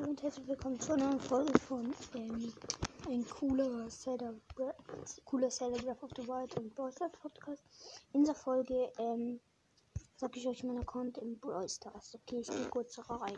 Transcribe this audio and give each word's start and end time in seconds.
Hallo 0.00 0.12
und 0.12 0.22
herzlich 0.22 0.48
willkommen 0.48 0.80
zu 0.80 0.94
einer 0.94 1.20
Folge 1.20 1.58
von 1.58 1.92
ähm, 2.14 2.54
ein 3.06 3.28
cooler 3.28 3.86
Zelda, 3.90 4.32
cooler 5.26 5.50
Zelda 5.50 5.76
Breath 5.82 6.02
of 6.02 6.10
the 6.16 6.26
Wild 6.26 6.56
und 6.56 6.74
Brawl 6.74 6.90
Stars 6.90 7.12
Podcast. 7.20 7.62
In 8.14 8.20
dieser 8.22 8.34
Folge 8.34 8.90
ähm, 8.96 9.40
sage 10.16 10.38
ich 10.38 10.48
euch 10.48 10.64
meinen 10.64 10.78
Account 10.78 11.18
im 11.18 11.38
Brawl 11.38 11.68
Stars. 11.68 12.14
Okay, 12.14 12.40
ich 12.40 12.48
gehe 12.48 12.64
kurz 12.70 12.98
rein. 13.10 13.36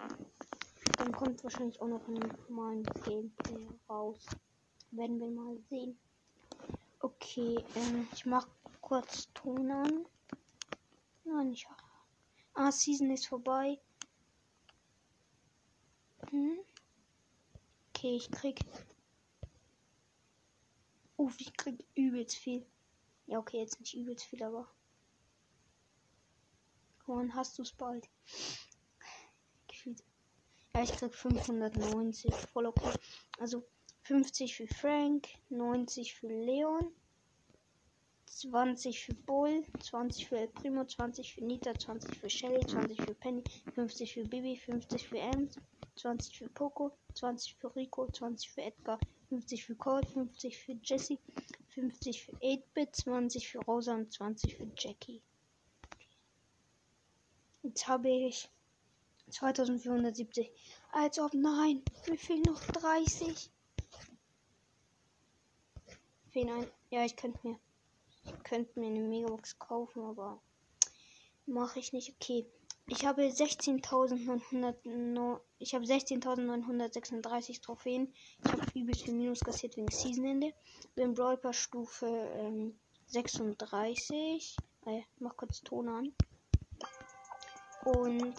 Dann 0.99 1.11
kommt 1.11 1.43
wahrscheinlich 1.43 1.81
auch 1.83 1.89
noch 1.89 2.07
ein 2.07 2.21
normalen 2.49 2.85
Gameplay 3.07 3.67
raus. 3.91 4.25
Werden 4.93 5.19
wir 5.19 5.31
mal 5.31 5.59
sehen. 5.69 5.99
Okay, 7.01 7.57
ähm, 7.75 8.07
ich 8.13 8.25
mache 8.25 8.49
kurz 8.81 9.29
Ton 9.35 9.69
an. 9.69 10.07
Nein, 11.25 11.55
ich. 11.55 11.67
Ah, 12.55 12.71
Season 12.71 13.11
ist 13.11 13.27
vorbei. 13.27 13.81
Hm? 16.33 16.59
Okay, 17.91 18.17
ich 18.17 18.31
krieg. 18.31 18.59
Uff, 21.19 21.39
ich 21.39 21.55
krieg 21.57 21.85
übelst 21.95 22.37
viel. 22.37 22.67
Ja, 23.27 23.39
okay, 23.39 23.59
jetzt 23.59 23.79
nicht 23.79 23.95
übelst 23.95 24.25
viel, 24.25 24.43
aber. 24.43 24.67
Wann 27.07 27.35
hast 27.35 27.59
du 27.59 27.63
es 27.63 27.73
bald? 27.73 28.09
Gefühlt. 29.69 30.03
Ja, 30.75 30.83
ich 30.83 30.93
krieg 30.93 31.15
590. 31.15 32.35
Voll 32.35 32.67
okay. 32.67 32.95
Also 33.39 33.63
50 34.05 34.57
für 34.57 34.67
Frank, 34.67 35.29
90 35.51 36.15
für 36.15 36.29
Leon. 36.29 36.93
20 38.25 39.05
für 39.05 39.15
Bull, 39.15 39.63
20 39.81 40.27
für 40.27 40.39
El 40.39 40.49
Primo, 40.49 40.85
20 40.87 41.35
für 41.35 41.45
Nita, 41.45 41.75
20 41.79 42.17
für 42.17 42.31
Shelly, 42.31 42.67
20 42.67 43.03
für 43.03 43.15
Penny, 43.15 43.45
50 43.75 44.15
für 44.15 44.25
Bibi, 44.25 44.57
50 44.57 45.09
für 45.09 45.19
Ems, 45.19 45.57
20 46.03 46.37
für 46.37 46.49
Poco, 46.49 46.91
20 47.15 47.55
für 47.55 47.77
Rico, 47.77 48.11
20 48.11 48.51
für 48.51 48.63
Edgar, 48.63 48.99
50 49.29 49.65
für 49.65 49.77
Colt, 49.77 50.09
50 50.09 50.59
für 50.59 50.73
Jesse, 50.83 51.17
50 51.69 52.25
für 52.25 52.33
8-Bit, 52.33 52.97
20 52.97 53.49
für 53.49 53.61
Rosa 53.61 53.95
und 53.95 54.13
20 54.13 54.57
für 54.57 54.69
Jackie. 54.77 55.23
Jetzt 57.63 57.87
habe 57.87 58.09
ich 58.09 58.49
2470. 59.31 60.51
Als 60.91 61.21
ob, 61.21 61.35
nein, 61.35 61.85
mir 62.09 62.19
fehlen 62.19 62.43
noch 62.43 62.61
30. 62.61 63.49
Fehlen 66.33 66.51
ein. 66.51 66.71
Ja, 66.91 67.05
ich 67.05 67.15
könnte 67.15 67.39
mir 67.47 67.61
könnte 68.43 68.79
mir 68.81 68.87
eine 68.87 69.01
Megabox 69.01 69.59
kaufen, 69.59 70.03
aber 70.03 70.41
mache 71.47 71.79
ich 71.79 71.93
nicht. 71.93 72.15
Okay. 72.21 72.47
Ich 72.87 73.07
habe 73.07 73.23
16.900 73.23 75.41
ich 75.59 75.75
habe 75.75 75.85
16.936 75.85 77.63
Trophäen. 77.63 78.13
Ich 78.45 78.53
habe 78.53 78.63
übelst 78.75 79.03
viel 79.03 79.15
Minus 79.15 79.41
kassiert 79.41 79.77
wegen 79.77 79.91
Seasonende. 79.91 80.53
Bin 80.95 81.15
Brawl 81.15 81.39
Stufe 81.53 82.07
ähm, 82.07 82.79
36. 83.07 84.57
Äh, 84.87 85.03
mach 85.21 85.37
kurz 85.37 85.63
Ton 85.63 85.89
an. 85.89 86.13
Und 87.85 88.35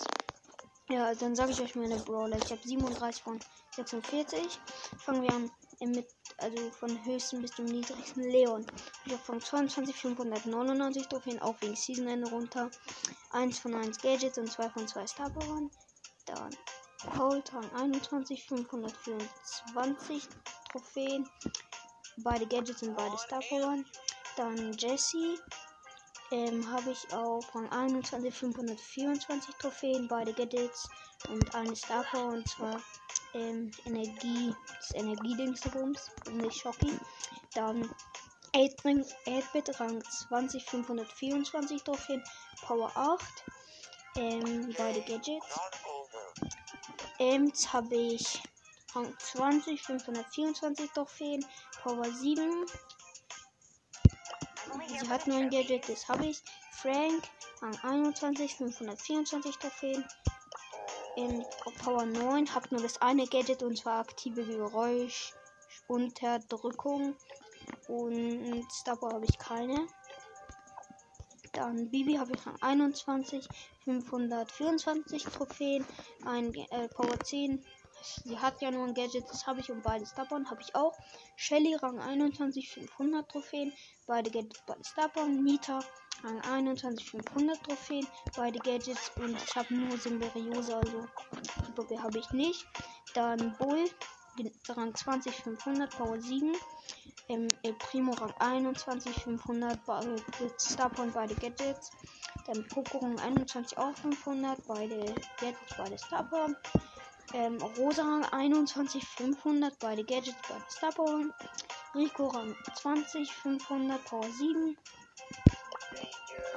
ja, 0.90 1.16
dann 1.16 1.36
sage 1.36 1.52
ich 1.52 1.62
euch 1.62 1.76
meine 1.76 1.98
Brawler. 1.98 2.38
Ich 2.38 2.52
habe 2.52 2.62
37 2.62 3.24
von 3.24 3.40
46. 3.72 4.60
Fangen 5.00 5.24
wir 5.24 5.34
an 5.34 5.52
mit 5.80 6.08
also 6.38 6.72
von 6.72 7.04
höchsten 7.06 7.42
bis 7.42 7.52
zum 7.52 7.66
niedrigsten 7.66 8.24
Leon. 8.24 8.66
Ich 9.06 9.14
habe 9.14 9.24
von 9.24 9.42
22 9.42 9.96
599 9.96 11.08
Trophäen 11.08 11.42
auch 11.42 11.56
wegen 11.62 11.76
Season 11.76 12.08
Ende 12.08 12.30
runter. 12.30 12.70
1 13.32 13.60
von 13.60 13.76
1 13.76 13.98
Gadgets 14.00 14.38
und 14.38 14.52
2 14.52 14.70
von 14.70 14.88
2 14.88 15.08
Star 15.08 15.30
Powern. 15.30 15.70
Dann 16.26 16.56
Cold 17.18 17.54
Rang 17.54 17.70
21 17.76 18.46
524 18.46 20.28
Trophäen. 20.72 21.30
Beide 22.18 22.48
Gadgets 22.48 22.84
und 22.84 22.96
beide 22.96 23.18
Star 23.18 23.42
Powern. 23.50 23.86
Dann 24.38 24.74
Jesse. 24.74 25.40
Ähm, 26.34 26.68
habe 26.72 26.90
ich 26.90 27.14
auf 27.14 27.54
Rang 27.54 27.72
21 27.72 28.34
524 28.34 29.54
Trophäen, 29.54 30.08
beide 30.08 30.34
Gadgets 30.34 30.90
und 31.30 31.54
eine 31.54 31.76
Star 31.76 32.04
Power 32.06 32.34
und 32.34 32.50
zwar 32.50 32.82
ähm, 33.36 33.70
Energie, 33.86 34.56
das 34.80 34.96
Energiedingsbums, 34.96 36.10
nicht 36.32 36.60
Schocki. 36.60 36.92
Dann 37.54 37.88
8-Bit 38.56 39.80
Rang 39.80 40.04
20, 40.04 40.66
524 40.66 41.84
Trophäen, 41.84 42.24
Power 42.64 42.92
8, 42.96 43.24
ähm, 44.16 44.74
beide 44.76 45.02
Gadgets. 45.02 45.60
Ems 47.20 47.72
habe 47.72 47.96
ich 47.96 48.42
Rang 48.96 49.14
20, 49.20 49.84
524 49.84 50.90
Trophäen, 50.94 51.46
Power 51.84 52.06
7. 52.06 52.66
Sie 55.00 55.10
hat 55.10 55.28
nur 55.28 55.38
ein 55.38 55.50
Gadget, 55.50 55.90
das 55.90 56.08
habe 56.08 56.28
ich. 56.28 56.42
Frank, 56.72 57.24
Rang 57.62 57.78
21, 57.84 58.56
524 58.56 59.58
Trophäen, 59.58 60.06
in 61.16 61.46
Power 61.84 62.06
9 62.06 62.54
habe 62.54 62.68
nur 62.72 62.82
das 62.82 63.02
eine 63.02 63.26
Gadget 63.28 63.64
und 63.64 63.78
zwar 63.78 64.00
aktive 64.00 64.46
Geräuschunterdrückung. 64.46 67.16
Und 67.88 68.68
Starboy 68.72 69.14
habe 69.14 69.26
ich 69.26 69.38
keine. 69.38 69.88
Dann 71.54 71.90
Bibi 71.90 72.16
habe 72.16 72.34
ich 72.34 72.46
Rang 72.46 72.62
21, 72.62 73.48
524 73.86 75.24
Trophäen, 75.24 75.86
ein 76.26 76.54
äh, 76.54 76.90
Power 76.90 77.18
10. 77.20 77.64
Sie 78.04 78.38
hat 78.38 78.62
ja 78.62 78.72
nur 78.72 78.86
ein 78.86 78.94
Gadget, 78.94 79.30
das 79.30 79.48
habe 79.48 79.62
ich 79.62 79.72
und 79.72 79.82
beide 79.82 80.06
Starborn 80.06 80.50
habe 80.50 80.62
ich 80.62 80.76
auch. 80.76 80.94
Shelly 81.36 81.76
Rang 81.76 82.00
21, 82.00 82.70
500 82.70 83.30
Trophäen, 83.30 83.74
beide 84.08 84.30
Gadgets, 84.30 84.62
beide 84.66 84.84
Starborn. 84.84 85.44
Nita 85.44 85.80
Rang 86.24 86.42
21 86.42 87.10
500 87.10 87.64
Trophäen, 87.64 88.08
beide 88.36 88.60
Gadgets 88.60 89.12
und 89.18 89.36
ich 89.42 89.56
habe 89.56 89.74
nur 89.74 89.98
Symberiose, 89.98 90.76
also 90.76 91.08
Hyperbär 91.66 92.04
habe 92.04 92.20
ich 92.20 92.32
nicht. 92.32 92.66
Dann 93.14 93.56
Bull, 93.58 93.90
Rang 94.70 94.94
20 94.96 95.34
500, 95.34 95.98
Power 95.98 96.20
7. 96.20 96.54
Ähm, 97.30 97.48
El 97.64 97.74
Primo 97.74 98.12
Rang 98.14 98.34
21 98.40 99.14
500, 99.16 99.80
Starpoint, 100.60 101.14
beide 101.14 101.36
Gadgets. 101.36 101.92
Dann 102.48 102.68
Poco 102.68 102.98
Rang 102.98 103.18
21 103.20 103.78
auch 103.78 103.96
500, 103.96 104.66
beide 104.68 105.06
Gadgets, 105.40 105.78
beide 105.78 105.98
Starpoint. 105.98 106.58
Ähm, 107.34 107.58
Rosa 107.78 108.04
Rang 108.04 108.26
21 108.26 109.04
500, 109.06 109.80
beide 109.80 110.04
Gadgets, 110.04 110.38
beide 110.48 110.64
Starpoint. 110.70 111.34
Rico 111.96 112.28
Rang 112.28 112.56
20 112.76 113.32
500, 113.32 114.06
Power 114.06 114.24
7. 114.24 114.78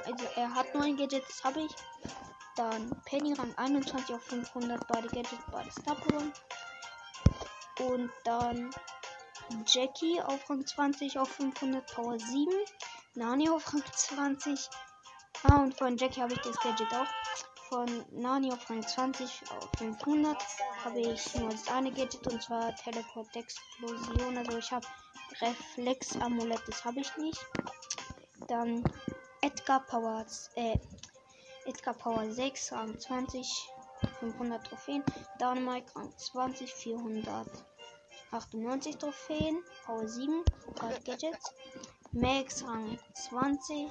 Also 0.05 0.25
er 0.35 0.53
hat 0.53 0.73
nur 0.73 0.83
ein 0.83 0.95
Gadget, 0.95 1.23
das 1.27 1.43
habe 1.43 1.61
ich. 1.61 1.71
Dann 2.55 2.89
Penny 3.05 3.33
Rang 3.33 3.53
21 3.57 4.15
auf 4.15 4.23
500, 4.23 4.87
beide 4.87 5.07
Gadgets, 5.07 5.43
beide 5.51 5.71
Starpower. 5.71 6.23
Und 7.79 8.11
dann 8.23 8.69
Jackie 9.65 10.21
auf 10.21 10.47
Rang 10.49 10.65
20 10.65 11.17
auf 11.17 11.29
500, 11.29 11.91
Power 11.93 12.19
7. 12.19 12.51
Nani 13.15 13.49
auf 13.49 13.73
Rang 13.73 13.83
20. 13.91 14.69
Ah, 15.43 15.57
und 15.57 15.75
von 15.75 15.97
Jackie 15.97 16.21
habe 16.21 16.33
ich 16.33 16.39
das 16.41 16.59
Gadget 16.59 16.93
auch. 16.93 17.07
Von 17.69 18.05
Nani 18.11 18.51
auf 18.51 18.69
Rang 18.69 18.81
20 18.81 19.43
auf 19.51 19.69
500 19.77 20.37
habe 20.85 21.01
ich 21.01 21.35
nur 21.35 21.49
das 21.49 21.67
eine 21.67 21.91
Gadget 21.91 22.25
und 22.27 22.41
zwar 22.41 22.73
Teleport 22.75 23.35
Explosion. 23.35 24.37
Also 24.37 24.57
ich 24.57 24.71
habe 24.71 24.87
Reflex 25.41 26.15
Amulett, 26.21 26.61
das 26.67 26.85
habe 26.85 27.01
ich 27.01 27.17
nicht. 27.17 27.45
Dann 28.47 28.85
Edgar 29.41 29.85
Power, 29.85 30.25
äh, 30.55 30.79
Edgar 31.65 31.93
Power 31.95 32.31
6, 32.31 32.71
Rang 32.71 32.97
20, 32.97 33.69
500 34.21 34.65
Trophäen. 34.65 35.03
Dynamite 35.39 35.93
Rang 35.93 36.17
20, 36.17 36.73
498 36.73 38.97
Trophäen. 38.97 39.61
Power 39.85 40.07
7, 40.07 40.41
3 40.75 40.99
Gadgets. 40.99 41.53
Max 42.13 42.63
Rang 42.63 42.97
20, 43.13 43.89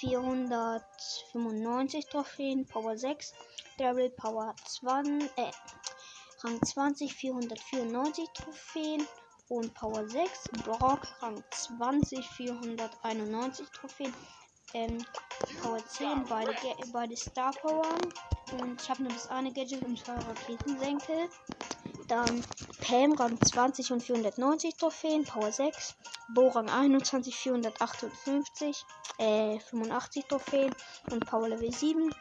495 0.00 2.06
Trophäen. 2.06 2.66
Power 2.66 2.96
6. 2.96 3.34
Daryl 3.78 4.10
Power 4.10 4.54
20, 4.66 5.30
äh, 5.36 5.50
Rang 6.42 6.62
20, 6.62 7.14
494 7.14 8.28
Trophäen 8.34 9.06
und 9.48 9.72
Power 9.74 10.08
6. 10.08 10.48
Brock 10.64 11.06
Rang 11.20 11.44
20, 11.50 12.26
491 12.26 13.68
Trophäen 13.70 14.14
ähm, 14.74 15.04
Power 15.62 15.84
10, 15.86 16.24
beide, 16.28 16.54
beide 16.92 17.16
Star 17.16 17.52
Power. 17.52 17.86
Und 18.60 18.80
ich 18.80 18.88
habe 18.88 19.02
nur 19.02 19.12
das 19.12 19.28
eine 19.28 19.52
Gadget 19.52 19.82
und 19.82 19.98
zwei 19.98 20.14
Raketensenkel. 20.14 21.28
Dann 22.08 22.44
Pam 22.80 23.12
Rang 23.12 23.38
20 23.40 23.92
und 23.92 24.02
490 24.02 24.76
Trophäen, 24.76 25.24
Power 25.24 25.52
6. 25.52 25.94
Bo 26.34 26.48
Rang 26.48 26.68
21, 26.68 27.36
458, 27.36 28.84
äh, 29.18 29.58
85 29.58 30.26
Trophäen 30.26 30.74
und 31.10 31.26
Power 31.26 31.48
Level 31.48 31.72
7. 31.72 32.14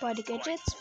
Beide 0.00 0.22
Gadgets. 0.22 0.76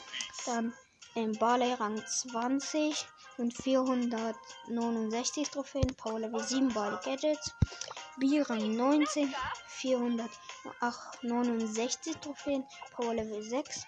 Dann 0.46 0.74
Ähm, 1.16 1.38
Barley 1.38 1.72
Rang 1.74 2.04
20 2.04 3.06
und 3.38 3.54
469 3.54 5.48
Trophäen. 5.48 5.86
Power 5.96 6.22
Level 6.22 6.42
7 6.42 6.74
beide 6.74 7.00
Gadgets. 7.04 7.54
B 8.18 8.42
Rang 8.42 8.76
19, 8.76 9.32
469 9.68 12.18
Trophäen. 12.18 12.66
Power 12.96 13.14
Level 13.14 13.44
6. 13.44 13.86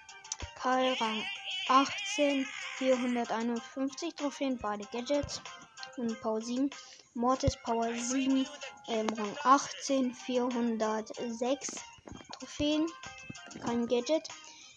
Karl 0.61 0.93
Rang 0.99 1.23
18, 1.67 2.45
451 2.77 4.15
Trophäen, 4.15 4.57
beide 4.57 4.85
Gadgets. 4.91 5.41
Und 5.97 6.19
Power 6.21 6.41
7. 6.41 6.69
Mortis 7.13 7.55
Power 7.63 7.93
7, 7.93 8.45
ähm, 8.89 9.07
Rang 9.17 9.37
18, 9.43 10.13
406 10.13 11.75
Trophäen, 12.33 12.85
kein 13.63 13.87
Gadget. 13.87 14.27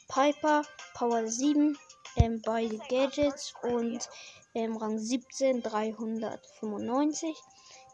Piper 0.06 0.62
Power 0.94 1.26
7, 1.26 1.76
ähm, 2.17 2.41
beide 2.43 2.79
Gadgets 2.88 3.53
und 3.62 4.09
ähm, 4.55 4.76
Rang 4.76 4.99
17, 4.99 5.62
395. 5.62 7.37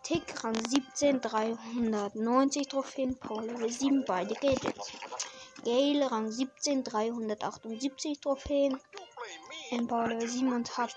Tick 0.03 0.44
Rang 0.44 0.55
17, 0.69 1.23
390 1.23 2.69
Trophäen, 2.69 3.17
Power 3.19 3.43
Level 3.43 3.70
7, 3.70 4.05
beide 4.05 4.35
Gadgets. 4.35 4.93
Gale 5.65 6.11
Rang 6.11 6.31
17, 6.31 6.85
378 6.85 8.20
Trophäen, 8.20 8.79
ähm, 9.70 9.87
Power 9.87 10.09
Level 10.09 10.29
7 10.29 10.53
und 10.53 10.77
hab 10.77 10.91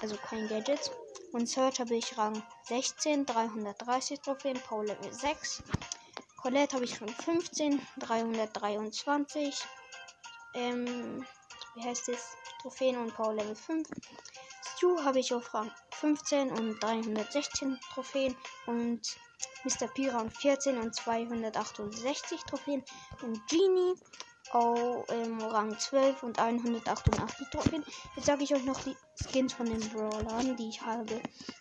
Also 0.00 0.16
kein 0.16 0.48
Gadget. 0.48 0.90
Und 1.32 1.48
Search 1.48 1.80
habe 1.80 1.96
ich 1.96 2.16
Rang 2.16 2.40
16, 2.64 3.26
330 3.26 4.20
Trophäen, 4.20 4.60
Power 4.60 4.84
Level 4.84 5.12
6. 5.12 5.64
Colette 6.36 6.76
habe 6.76 6.84
ich 6.84 7.00
Rang 7.00 7.08
15, 7.08 7.84
323. 7.98 9.56
Ähm, 10.54 11.26
wie 11.76 11.84
heißt 11.84 12.08
es? 12.08 12.36
Trophäen 12.62 12.96
und 12.96 13.14
Power 13.14 13.34
Level 13.34 13.54
5. 13.54 13.86
Stu 14.64 15.02
habe 15.04 15.20
ich 15.20 15.32
auf 15.32 15.54
Rang 15.54 15.70
15 15.92 16.50
und 16.50 16.80
316 16.80 17.78
Trophäen 17.92 18.36
und 18.66 19.00
Mr. 19.64 19.86
P 19.88 20.08
Rang 20.08 20.30
14 20.30 20.78
und 20.78 20.94
268 20.94 22.40
Trophäen 22.42 22.82
und 23.22 23.46
Genie 23.48 23.94
auf 24.50 25.04
ähm, 25.10 25.40
Rang 25.40 25.78
12 25.78 26.22
und 26.22 26.38
188 26.38 27.48
Trophäen. 27.50 27.84
Jetzt 28.14 28.26
sage 28.26 28.44
ich 28.44 28.54
euch 28.54 28.64
noch 28.64 28.80
die 28.82 28.96
Skins 29.22 29.52
von 29.52 29.66
den 29.66 29.80
Brawlern, 29.90 30.56
die 30.56 30.68
ich 30.68 30.80
habe. 30.82 31.20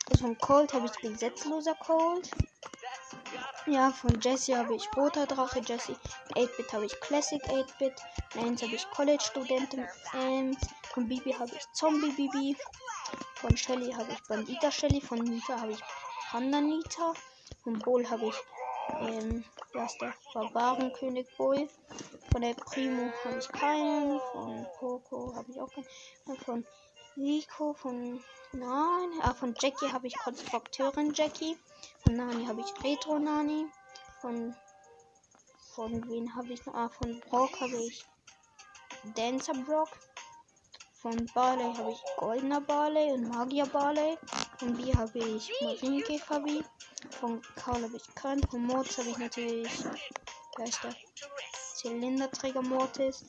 Also 0.10 0.26
von 0.26 0.38
Colt 0.38 0.74
habe 0.74 0.86
ich 0.86 1.02
gesetzloser 1.02 1.76
Colt. 1.76 2.30
Ja, 3.68 3.90
von 3.90 4.22
Jesse 4.22 4.56
habe 4.56 4.76
ich 4.76 4.88
roter 4.96 5.26
Drache 5.26 5.60
Jesse. 5.60 5.96
8-Bit 6.36 6.72
habe 6.72 6.86
ich 6.86 7.00
Classic 7.00 7.42
8-Bit. 7.46 7.94
Lance 8.36 8.64
habe 8.64 8.76
ich 8.76 8.88
College 8.92 9.24
Studentin. 9.24 9.88
Und 10.14 10.58
von 10.94 11.08
Bibi 11.08 11.32
habe 11.32 11.50
ich 11.52 11.72
Zombie 11.74 12.12
Bibi. 12.12 12.56
Von 13.36 13.58
Shelly 13.58 13.92
habe 13.92 14.12
ich 14.12 14.22
Bandita 14.28 14.70
Shelly. 14.70 15.02
Von 15.02 15.18
Nita 15.18 15.60
habe 15.60 15.72
ich 15.72 15.80
Panda 16.30 16.62
Nita. 16.62 17.14
Von 17.64 17.80
Bull 17.80 18.08
habe 18.08 18.28
ich, 18.28 18.36
ähm, 19.00 19.44
ist 19.74 20.00
der? 20.00 20.14
Barbarenkönig 20.36 21.26
Bull. 21.36 21.68
Von 22.32 22.42
der 22.42 22.54
Primo 22.54 23.12
habe 23.24 23.40
ich 23.40 23.48
keinen. 23.48 24.20
Von 24.32 24.68
Poco 24.78 25.36
habe 25.36 25.52
ich 25.52 25.60
auch 25.60 25.72
keinen. 25.72 26.38
Von 26.38 26.66
Rico, 27.18 27.74
von 27.74 28.22
Nein, 28.52 29.10
ah, 29.22 29.34
von 29.34 29.54
Jackie 29.60 29.92
habe 29.92 30.08
ich 30.08 30.18
Konstrukteurin 30.18 31.14
Jackie. 31.14 31.58
Von 32.04 32.16
Nani 32.16 32.46
habe 32.46 32.62
ich 32.62 32.84
Retro 32.84 33.20
Nani. 33.20 33.66
Von 34.22 34.56
von 35.76 36.10
wen 36.10 36.34
habe 36.34 36.54
ich 36.54 36.66
noch? 36.66 36.74
Ah, 36.74 36.90
von 36.90 37.20
Brock 37.30 37.60
habe 37.60 37.76
ich 37.76 38.06
Dancer 39.16 39.54
Brock. 39.54 39.90
Von 41.02 41.26
Barley 41.34 41.74
habe 41.76 41.92
ich 41.92 42.02
Goldener 42.18 42.62
Barley 42.62 43.12
und 43.12 43.28
Magier 43.30 43.66
Barley. 43.66 44.18
Von 44.58 44.76
B 44.78 44.94
habe 44.96 45.20
ich 45.20 45.52
Marienkäfer 45.62 46.40
B. 46.40 46.64
Von 47.20 47.42
Karl 47.56 47.84
habe 47.84 47.98
ich 47.98 48.16
keinen. 48.16 48.42
Von 48.48 48.66
Mortis 48.66 48.98
habe 48.98 49.10
ich 49.10 49.18
natürlich. 49.18 49.72
Wer 50.58 50.66
ist 50.66 50.84
der? 50.84 50.96
Zylinderträger 51.76 52.62
Mortis. 52.62 53.26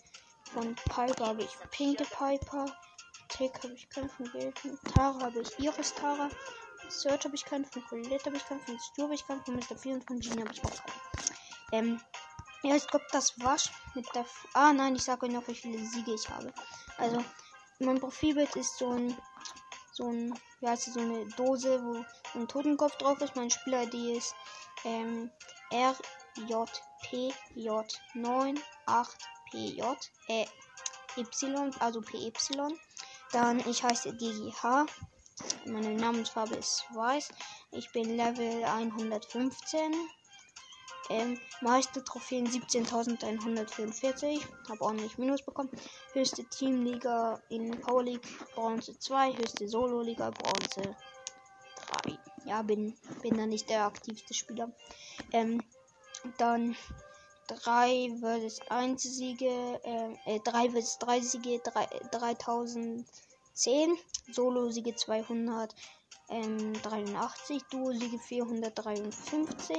Von 0.52 0.74
Piper 0.74 1.26
habe 1.26 1.42
ich 1.42 1.58
Pinke 1.70 2.04
Piper. 2.04 2.66
Tick 3.28 3.54
habe 3.62 3.74
ich 3.74 3.88
keinen. 3.88 4.08
Von 4.10 4.30
Gelben. 4.32 4.78
Tara 4.94 5.20
habe 5.20 5.40
ich 5.40 5.58
Iris 5.58 5.94
Tara. 5.94 6.28
Search 6.88 7.24
habe 7.24 7.34
ich 7.34 7.44
keinen. 7.44 7.64
Von 7.64 7.84
Colette 7.86 8.26
habe 8.26 8.36
ich 8.36 8.44
keinen. 8.44 8.60
Von 8.60 8.78
Stu 8.78 9.02
habe 9.02 9.14
ich 9.14 9.26
keinen. 9.26 9.44
Von 9.44 9.56
Mr. 9.56 9.74
P 9.74 9.92
und 9.92 10.04
von 10.06 10.20
Genie 10.20 10.42
habe 10.42 10.52
ich 10.52 10.64
auch 10.64 10.70
keinen. 10.70 11.00
Ähm. 11.72 12.00
Ja, 12.62 12.74
ich 12.74 12.86
glaube, 12.86 13.04
das 13.12 13.38
war's 13.40 13.70
mit 13.94 14.06
der. 14.14 14.22
F 14.22 14.46
ah, 14.54 14.72
nein, 14.72 14.96
ich 14.96 15.04
sage 15.04 15.26
euch 15.26 15.32
noch, 15.32 15.46
wie 15.46 15.54
viele 15.54 15.78
Siege 15.78 16.14
ich 16.14 16.28
habe. 16.28 16.52
Also, 16.98 17.22
mein 17.78 18.00
Profilbild 18.00 18.56
ist 18.56 18.78
so 18.78 18.90
ein, 18.90 19.16
so 19.92 20.08
ein, 20.08 20.34
wie 20.60 20.68
heißt 20.68 20.88
es, 20.88 20.94
so 20.94 21.00
eine 21.00 21.26
Dose, 21.36 21.82
wo 21.82 22.04
ein 22.38 22.48
Totenkopf 22.48 22.96
drauf 22.96 23.20
ist. 23.20 23.36
Mein 23.36 23.50
Spieler-ID 23.50 24.16
ist 24.16 24.34
ähm, 24.84 25.30
RJPJ98PJ, 29.52 30.10
äh, 30.28 30.46
Y, 31.16 31.80
also 31.80 32.00
PY. 32.00 32.32
Dann, 33.32 33.60
ich 33.68 33.82
heiße 33.82 34.14
GGH. 34.14 34.86
Meine 35.66 35.94
Namensfarbe 35.94 36.54
ist 36.56 36.84
weiß. 36.94 37.28
Ich 37.72 37.90
bin 37.92 38.16
Level 38.16 38.64
115. 38.64 39.92
Ähm, 41.08 41.38
meiste 41.60 42.02
Trophäen 42.02 42.46
17.144. 42.46 44.40
Habe 44.68 44.80
ordentlich 44.80 45.18
Minus 45.18 45.42
bekommen. 45.42 45.70
Höchste 46.12 46.44
Teamliga 46.44 47.40
in 47.48 47.80
Power 47.80 48.02
League 48.02 48.26
Bronze 48.54 48.98
2. 48.98 49.36
Höchste 49.36 49.68
Solo-Liga 49.68 50.30
Bronze 50.30 50.96
3. 52.04 52.18
Ja, 52.46 52.62
bin, 52.62 52.96
bin 53.22 53.36
da 53.36 53.46
nicht 53.46 53.68
der 53.68 53.84
aktivste 53.84 54.34
Spieler. 54.34 54.72
Ähm, 55.32 55.62
dann 56.38 56.76
3 57.46 58.10
vs 58.20 58.60
1 58.68 59.02
Siege, 59.02 59.80
äh, 60.24 60.40
3 60.40 60.70
vs 60.70 60.98
3 60.98 61.20
Siege, 61.20 61.60
3, 61.62 61.86
3010. 62.10 63.04
Solo-Siege 64.30 64.94
200 64.94 65.74
ähm, 66.28 66.72
83, 66.82 67.62
Duo-Siege 67.70 68.18
453 68.18 69.78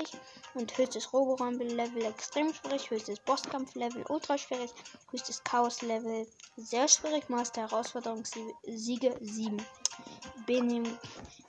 und 0.54 0.78
höchstes 0.78 1.12
Robo-Rumble-Level 1.12 2.06
extrem 2.06 2.54
schwierig, 2.54 2.90
höchstes 2.90 3.20
Bosskampf-Level 3.20 4.06
ultra 4.10 4.38
schwierig, 4.38 4.72
höchstes 5.12 5.44
Chaos-Level 5.44 6.26
sehr 6.56 6.88
schwierig, 6.88 7.30
Master 7.30 7.62
Herausforderungssiege 7.62 9.18
7. 9.20 9.58
Bin, 10.46 10.70
im, 10.70 10.98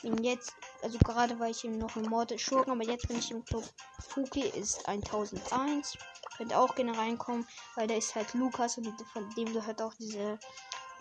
bin 0.02 0.24
jetzt, 0.24 0.54
also 0.82 0.98
gerade 0.98 1.38
war 1.38 1.48
ich 1.48 1.64
eben 1.64 1.78
noch 1.78 1.96
im 1.96 2.08
Morde 2.08 2.38
Schurken, 2.38 2.72
aber 2.72 2.84
jetzt 2.84 3.08
bin 3.08 3.18
ich 3.18 3.30
im 3.30 3.44
Club 3.44 3.64
Fuki 4.08 4.48
ist 4.48 4.88
1001. 4.88 5.96
Könnt 6.36 6.54
auch 6.54 6.74
gerne 6.74 6.96
reinkommen, 6.96 7.46
weil 7.74 7.86
da 7.86 7.94
ist 7.94 8.14
halt 8.14 8.34
Lukas 8.34 8.78
und 8.78 8.88
von 9.12 9.28
dem 9.34 9.52
gehört 9.52 9.82
auch 9.82 9.94
diese, 9.94 10.38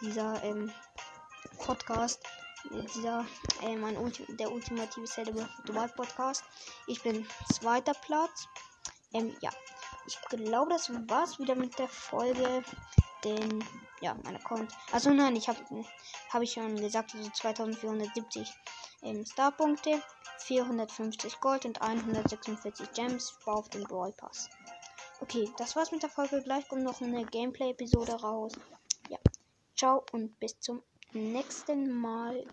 dieser 0.02 0.44
ähm, 0.44 0.72
Podcast 1.60 2.22
dieser, 2.72 3.26
äh, 3.62 3.76
mein 3.76 3.98
Ulti 3.98 4.26
der 4.36 4.52
ultimative 4.52 5.06
Celebrate 5.06 5.50
Dual 5.66 5.90
Podcast. 5.90 6.44
Ich 6.88 7.02
bin 7.02 7.28
zweiter 7.54 7.94
Platz. 7.94 8.48
Ähm, 9.14 9.36
ja, 9.42 9.50
ich 10.06 10.20
glaube, 10.30 10.72
das 10.72 10.92
war's 11.08 11.40
wieder 11.40 11.56
mit 11.56 11.78
der 11.80 11.88
Folge. 11.88 12.64
Denn, 13.24 13.64
ja, 14.02 14.16
mein 14.24 14.36
Account. 14.36 14.72
Also 14.92 15.12
nein, 15.12 15.36
ich 15.36 15.48
habe 15.48 15.60
hab 16.30 16.42
ich 16.42 16.54
schon 16.54 16.76
gesagt, 16.76 17.16
also 17.16 17.30
2470 17.30 18.52
ähm, 19.04 19.26
Starpunkte, 19.26 20.02
450 20.40 21.40
Gold 21.40 21.66
und 21.66 21.82
146 21.82 22.92
Gems 22.94 23.38
auf 23.46 23.70
dem 23.70 23.84
Brawl 23.84 24.14
Pass. 24.14 24.50
Okay, 25.20 25.50
das 25.58 25.76
war's 25.76 25.92
mit 25.92 26.04
der 26.04 26.10
Folge. 26.10 26.42
Gleich 26.44 26.68
kommt 26.68 26.84
noch 26.84 27.02
eine 27.02 27.26
Gameplay-Episode 27.26 28.14
raus. 28.14 28.54
Ja, 29.10 29.18
ciao 29.76 30.06
und 30.12 30.40
bis 30.40 30.60
zum 30.60 30.84
nächsten 31.14 31.92
Mal. 31.92 32.46